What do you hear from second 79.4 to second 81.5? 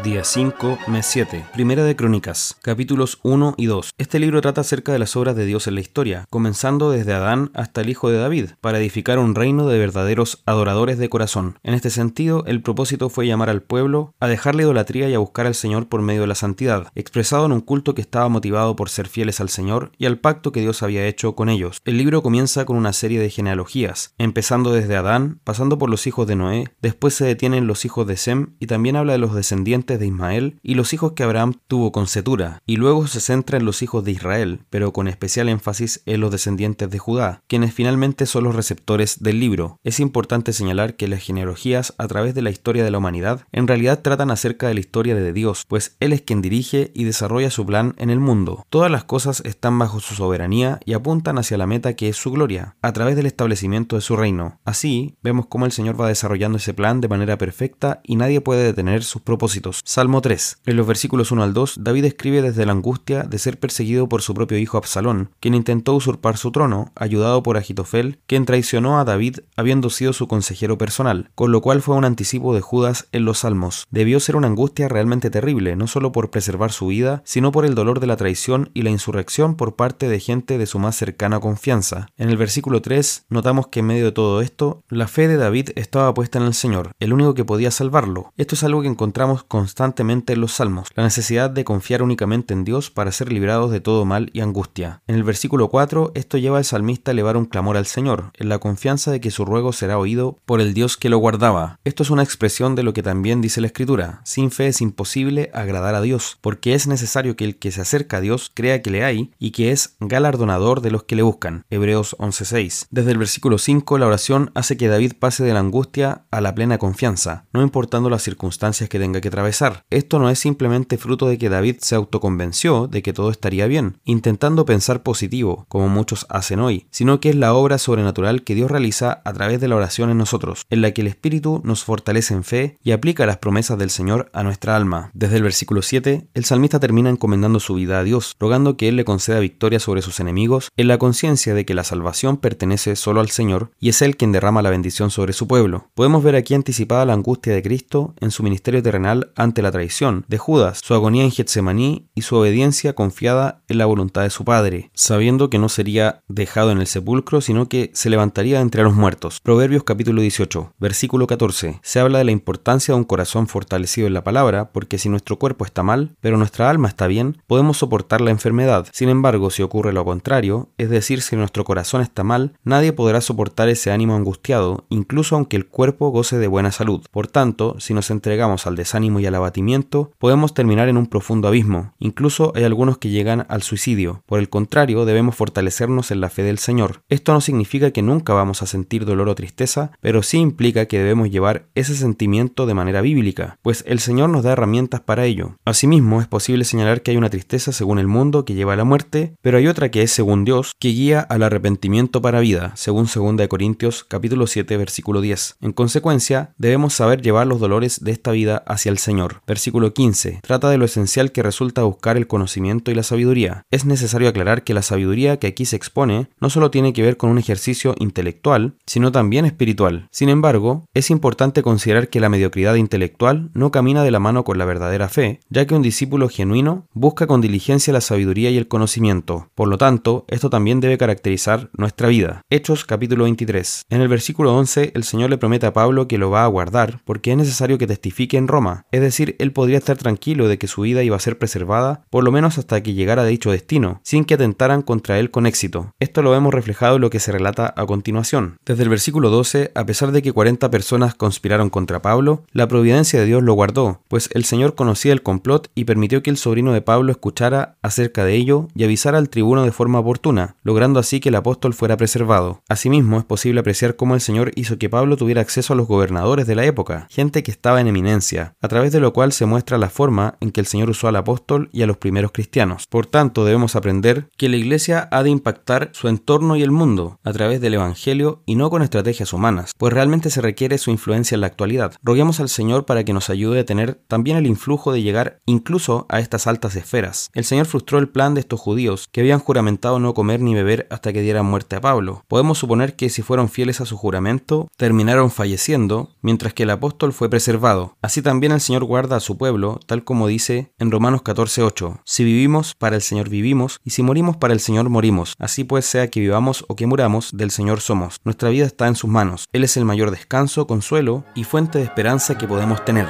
por parte de gente de su más cercana